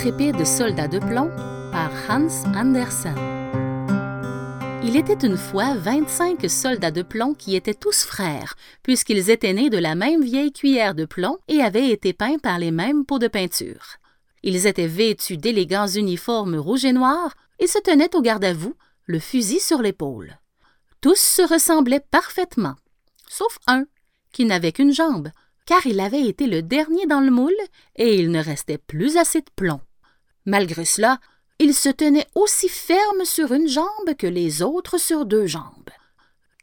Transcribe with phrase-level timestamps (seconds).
[0.00, 1.28] intrépide soldat de plomb
[1.70, 3.14] par Hans Andersen.
[4.82, 9.68] Il était une fois 25 soldats de plomb qui étaient tous frères, puisqu'ils étaient nés
[9.68, 13.18] de la même vieille cuillère de plomb et avaient été peints par les mêmes pots
[13.18, 13.96] de peinture.
[14.42, 18.76] Ils étaient vêtus d'élégants uniformes rouges et noirs et se tenaient au garde à vous,
[19.04, 20.38] le fusil sur l'épaule.
[21.02, 22.76] Tous se ressemblaient parfaitement,
[23.28, 23.84] sauf un,
[24.32, 25.28] qui n'avait qu'une jambe,
[25.66, 27.52] car il avait été le dernier dans le moule
[27.96, 29.82] et il ne restait plus assez de plomb.
[30.46, 31.20] Malgré cela,
[31.58, 35.90] il se tenait aussi ferme sur une jambe que les autres sur deux jambes.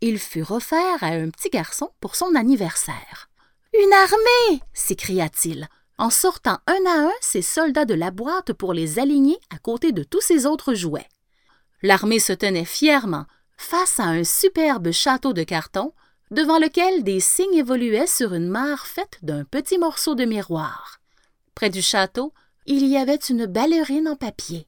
[0.00, 3.28] Il fut offert à un petit garçon pour son anniversaire.
[3.72, 5.68] Une armée s'écria-t-il,
[5.98, 9.92] en sortant un à un ses soldats de la boîte pour les aligner à côté
[9.92, 11.08] de tous ses autres jouets.
[11.82, 15.92] L'armée se tenait fièrement face à un superbe château de carton
[16.30, 21.00] devant lequel des signes évoluaient sur une mare faite d'un petit morceau de miroir.
[21.54, 22.32] Près du château,
[22.66, 24.66] il y avait une ballerine en papier.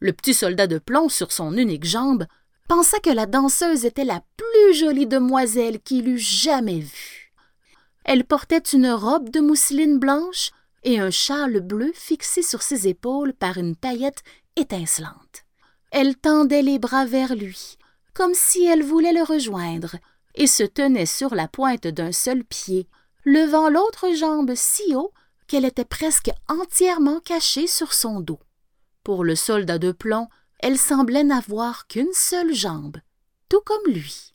[0.00, 2.26] Le petit soldat de plomb sur son unique jambe
[2.68, 7.32] pensa que la danseuse était la plus jolie demoiselle qu'il eût jamais vue.
[8.04, 10.50] Elle portait une robe de mousseline blanche
[10.82, 14.22] et un châle bleu fixé sur ses épaules par une paillette
[14.56, 15.44] étincelante.
[15.90, 17.76] Elle tendait les bras vers lui,
[18.14, 19.96] comme si elle voulait le rejoindre,
[20.34, 22.88] et se tenait sur la pointe d'un seul pied,
[23.24, 25.12] levant l'autre jambe si haut
[25.50, 28.38] qu'elle était presque entièrement cachée sur son dos.
[29.02, 30.28] Pour le soldat de plomb,
[30.60, 32.98] elle semblait n'avoir qu'une seule jambe,
[33.48, 34.32] tout comme lui.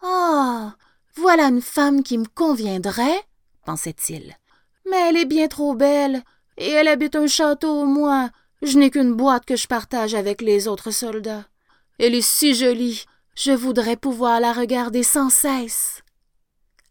[0.00, 0.76] Ah.
[1.16, 3.20] Voilà une femme qui me conviendrait,
[3.64, 4.36] pensait-il.
[4.88, 6.22] Mais elle est bien trop belle,
[6.56, 8.30] et elle habite un château au moins.
[8.62, 11.46] Je n'ai qu'une boîte que je partage avec les autres soldats.
[11.98, 16.02] Elle est si jolie, je voudrais pouvoir la regarder sans cesse.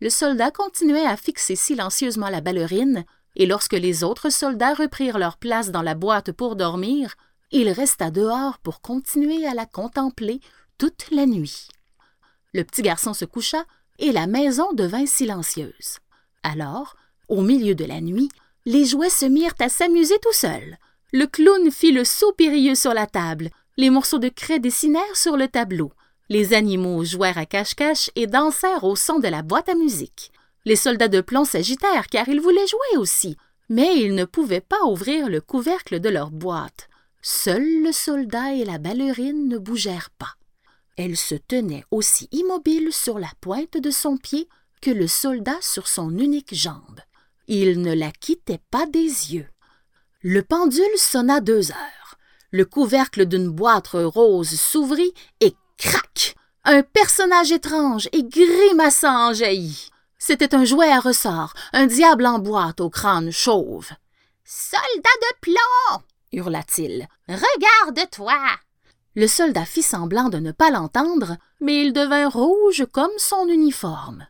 [0.00, 3.04] Le soldat continuait à fixer silencieusement la ballerine,
[3.36, 7.14] et lorsque les autres soldats reprirent leur place dans la boîte pour dormir,
[7.50, 10.40] il resta dehors pour continuer à la contempler
[10.78, 11.68] toute la nuit.
[12.52, 13.64] Le petit garçon se coucha
[13.98, 15.98] et la maison devint silencieuse.
[16.42, 16.96] Alors,
[17.28, 18.28] au milieu de la nuit,
[18.66, 20.76] les jouets se mirent à s'amuser tout seuls.
[21.12, 25.36] Le clown fit le saut périlleux sur la table, les morceaux de craie dessinèrent sur
[25.36, 25.92] le tableau,
[26.28, 30.32] les animaux jouèrent à cache-cache et dansèrent au son de la boîte à musique.
[30.64, 33.36] Les soldats de plomb s'agitèrent car ils voulaient jouer aussi,
[33.68, 36.88] mais ils ne pouvaient pas ouvrir le couvercle de leur boîte.
[37.22, 40.34] Seul le soldat et la ballerine ne bougèrent pas.
[40.96, 44.48] Elle se tenait aussi immobile sur la pointe de son pied
[44.80, 47.00] que le soldat sur son unique jambe.
[47.48, 49.48] Il ne la quittait pas des yeux.
[50.20, 52.18] Le pendule sonna deux heures.
[52.50, 56.34] Le couvercle d'une boîte rose s'ouvrit et Crac!
[56.64, 59.91] Un personnage étrange et grimaçant en jaillit.
[60.24, 63.90] C'était un jouet à ressort, un diable en boîte au crâne chauve.
[64.44, 66.02] Soldat de plomb!
[66.30, 67.08] hurla-t-il.
[67.26, 68.38] Regarde-toi!
[69.16, 74.28] Le soldat fit semblant de ne pas l'entendre, mais il devint rouge comme son uniforme.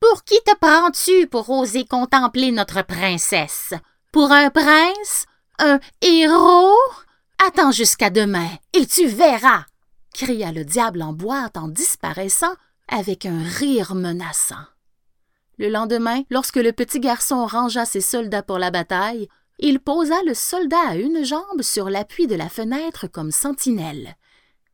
[0.00, 3.72] Pour qui te prends-tu pour oser contempler notre princesse?
[4.10, 5.26] Pour un prince?
[5.60, 6.74] Un héros?
[7.46, 9.64] Attends jusqu'à demain et tu verras
[10.12, 12.56] cria le diable en boîte en disparaissant
[12.88, 14.66] avec un rire menaçant.
[15.60, 19.28] Le lendemain, lorsque le petit garçon rangea ses soldats pour la bataille,
[19.58, 24.16] il posa le soldat à une jambe sur l'appui de la fenêtre comme sentinelle.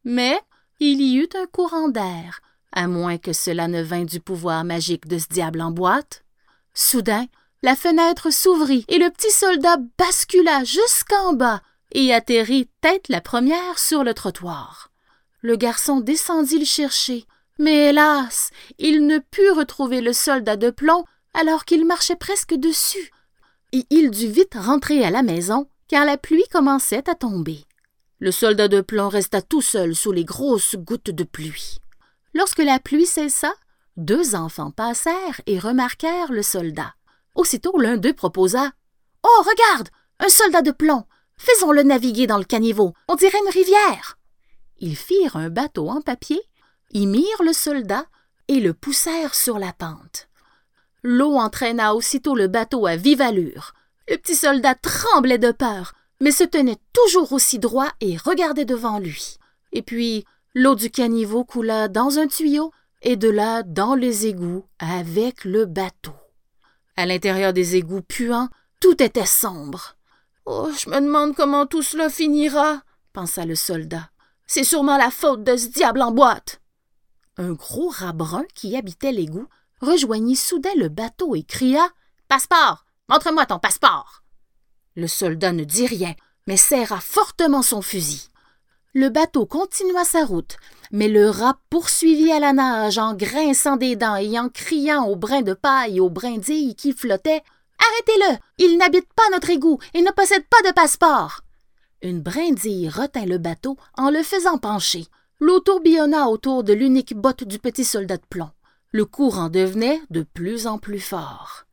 [0.04, 0.38] Mais
[0.78, 2.38] il y eut un courant d'air,
[2.70, 6.22] à moins que cela ne vînt du pouvoir magique de ce diable en boîte.
[6.72, 7.26] Soudain,
[7.62, 13.80] la fenêtre s'ouvrit et le petit soldat bascula jusqu'en bas et atterrit tête la première
[13.80, 14.92] sur le trottoir.
[15.41, 17.26] Le garçon descendit le chercher,
[17.59, 23.11] mais hélas, il ne put retrouver le soldat de plomb alors qu'il marchait presque dessus,
[23.72, 27.65] et il dut vite rentrer à la maison, car la pluie commençait à tomber.
[28.19, 31.78] Le soldat de plomb resta tout seul sous les grosses gouttes de pluie.
[32.33, 33.53] Lorsque la pluie cessa,
[33.97, 36.94] deux enfants passèrent et remarquèrent le soldat.
[37.35, 38.73] Aussitôt l'un d'eux proposa.
[39.23, 39.43] Oh.
[39.43, 39.88] Regarde.
[40.19, 41.05] Un soldat de plomb.
[41.37, 42.94] Faisons le naviguer dans le caniveau.
[43.09, 44.19] On dirait une rivière.
[44.79, 46.41] Ils firent un bateau en papier,
[46.93, 48.06] y mirent le soldat
[48.49, 50.29] et le poussèrent sur la pente.
[51.03, 53.75] L'eau entraîna aussitôt le bateau à vive allure.
[54.09, 58.99] Le petit soldat tremblait de peur, mais se tenait toujours aussi droit et regardait devant
[58.99, 59.38] lui.
[59.73, 60.25] Et puis
[60.55, 62.73] l'eau du caniveau coula dans un tuyau
[63.03, 66.15] et de là dans les égouts avec le bateau.
[66.97, 68.49] À l'intérieur des égouts puants,
[68.81, 69.97] tout était sombre.
[70.47, 74.11] Oh, je me demande comment tout cela finira, pensa le soldat.
[74.47, 76.61] C'est sûrement la faute de ce diable en boîte.
[77.38, 79.49] Un gros rat brun qui habitait l'égout
[79.81, 81.87] rejoignit soudain le bateau et cria
[82.29, 84.23] Passeport Montre-moi ton passeport
[84.94, 86.15] Le soldat ne dit rien,
[86.47, 88.29] mais serra fortement son fusil.
[88.94, 90.56] Le bateau continua sa route,
[90.91, 95.17] mais le rat poursuivit à la nage en grinçant des dents et en criant aux
[95.17, 97.43] brins de paille et aux brindilles qui flottaient.
[97.79, 98.38] Arrêtez-le.
[98.56, 101.43] Il n'habite pas notre égout et ne possède pas de passeport.
[102.00, 105.06] Une brindille retint le bateau en le faisant pencher.
[105.38, 108.50] L'eau tourbillonna autour de l'unique botte du petit soldat de plomb.
[108.91, 111.65] Le courant devenait de plus en plus fort.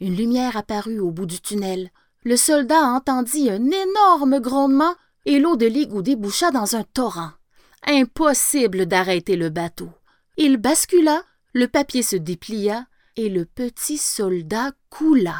[0.00, 1.90] Une lumière apparut au bout du tunnel.
[2.24, 4.96] Le soldat entendit un énorme grondement
[5.26, 7.30] et l'eau de l'égout déboucha dans un torrent.
[7.86, 9.90] Impossible d'arrêter le bateau.
[10.36, 11.22] Il bascula,
[11.52, 12.86] le papier se déplia
[13.16, 15.36] et le petit soldat coula.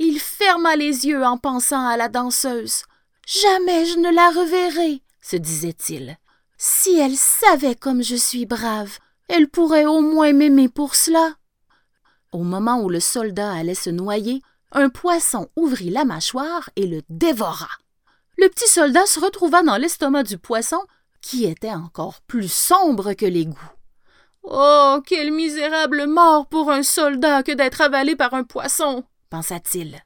[0.00, 2.82] Il ferma les yeux en pensant à la danseuse.
[3.24, 6.18] Jamais je ne la reverrai, se disait-il.
[6.68, 8.98] Si elle savait comme je suis brave,
[9.28, 11.36] elle pourrait au moins m'aimer pour cela.
[12.32, 14.42] Au moment où le soldat allait se noyer,
[14.72, 17.68] un poisson ouvrit la mâchoire et le dévora.
[18.36, 20.80] Le petit soldat se retrouva dans l'estomac du poisson,
[21.22, 23.70] qui était encore plus sombre que l'égout.
[24.42, 25.00] Oh.
[25.06, 29.04] Quelle misérable mort pour un soldat que d'être avalé par un poisson.
[29.30, 30.02] pensa-t-il.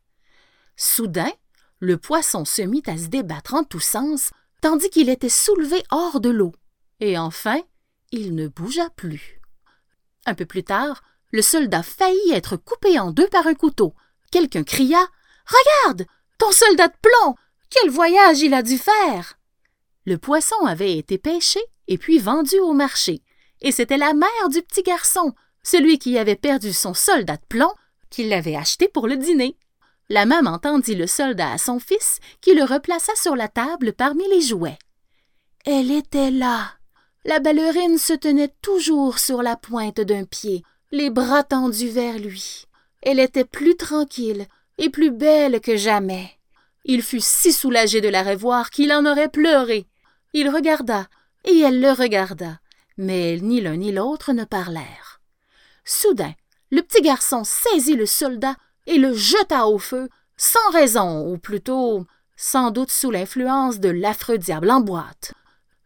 [0.77, 1.33] Soudain,
[1.79, 6.21] le poisson se mit à se débattre en tous sens, tandis qu'il était soulevé hors
[6.21, 6.53] de l'eau.
[7.01, 7.61] Et enfin,
[8.12, 9.41] il ne bougea plus.
[10.27, 11.03] Un peu plus tard,
[11.33, 13.95] le soldat faillit être coupé en deux par un couteau.
[14.31, 15.07] Quelqu'un cria
[15.47, 16.07] Regarde
[16.39, 17.35] Ton soldat de plomb
[17.71, 19.39] Quel voyage il a dû faire
[20.05, 23.23] Le poisson avait été pêché et puis vendu au marché,
[23.61, 27.73] et c'était la mère du petit garçon, celui qui avait perdu son soldat de plomb,
[28.11, 29.57] qui l'avait acheté pour le dîner.
[30.11, 34.29] La maman tendit le soldat à son fils, qui le replaça sur la table parmi
[34.29, 34.79] les jouets.
[35.65, 36.73] Elle était là.
[37.25, 42.65] La ballerine se tenait toujours sur la pointe d'un pied, les bras tendus vers lui.
[43.03, 44.47] Elle était plus tranquille
[44.79, 46.29] et plus belle que jamais.
[46.85, 49.87] Il fut si soulagé de la revoir qu'il en aurait pleuré.
[50.33, 51.07] Il regarda,
[51.45, 52.59] et elle le regarda,
[52.97, 55.21] mais ni l'un ni l'autre ne parlèrent.
[55.85, 56.35] Soudain,
[56.73, 58.57] le petit garçon saisit le soldat
[58.90, 62.06] et le jeta au feu, sans raison, ou plutôt
[62.37, 65.32] sans doute sous l'influence de l'affreux diable en boîte.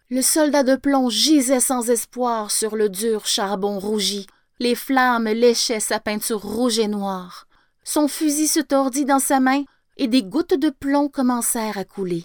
[0.08, 4.26] Le soldat de plomb gisait sans espoir sur le dur charbon rougi.
[4.58, 7.46] Les flammes léchaient sa peinture rouge et noire.
[7.82, 9.64] Son fusil se tordit dans sa main
[9.96, 12.24] et des gouttes de plomb commencèrent à couler.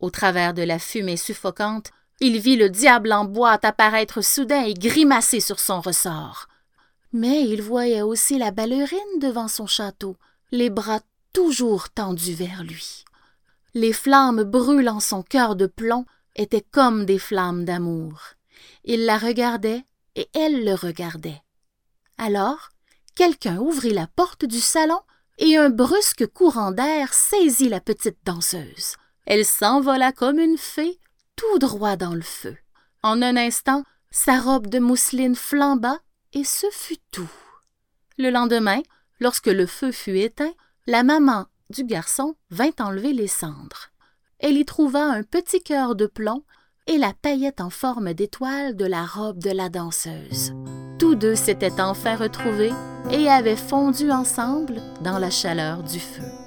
[0.00, 1.90] Au travers de la fumée suffocante,
[2.20, 6.48] il vit le diable en boîte apparaître soudain et grimacer sur son ressort.
[7.12, 10.16] Mais il voyait aussi la ballerine devant son château,
[10.52, 11.00] les bras
[11.32, 13.04] toujours tendus vers lui.
[13.74, 16.04] Les flammes brûlant son cœur de plomb
[16.36, 18.20] étaient comme des flammes d'amour.
[18.84, 19.84] Il la regardait
[20.16, 21.42] et elle le regardait.
[22.18, 22.70] Alors,
[23.14, 25.00] quelqu'un ouvrit la porte du salon
[25.38, 28.96] et un brusque courant d'air saisit la petite danseuse.
[29.26, 30.98] Elle s'envola comme une fée,
[31.36, 32.56] tout droit dans le feu.
[33.02, 35.98] En un instant, sa robe de mousseline flamba
[36.32, 37.30] et ce fut tout.
[38.18, 38.80] Le lendemain,
[39.18, 40.52] lorsque le feu fut éteint,
[40.86, 43.90] la maman du garçon vint enlever les cendres.
[44.38, 46.44] Elle y trouva un petit cœur de plomb
[46.86, 50.52] et la paillette en forme d'étoile de la robe de la danseuse.
[50.98, 52.72] Tous deux s'étaient enfin retrouvés
[53.10, 56.39] et avaient fondu ensemble dans la chaleur du feu.